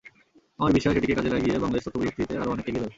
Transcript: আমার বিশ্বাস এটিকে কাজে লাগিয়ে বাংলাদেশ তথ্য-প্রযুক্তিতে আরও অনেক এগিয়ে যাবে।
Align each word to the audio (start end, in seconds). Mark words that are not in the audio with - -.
আমার 0.59 0.71
বিশ্বাস 0.75 0.93
এটিকে 0.97 1.17
কাজে 1.17 1.33
লাগিয়ে 1.35 1.61
বাংলাদেশ 1.63 1.83
তথ্য-প্রযুক্তিতে 1.85 2.33
আরও 2.41 2.53
অনেক 2.55 2.65
এগিয়ে 2.69 2.77
যাবে। 2.83 2.89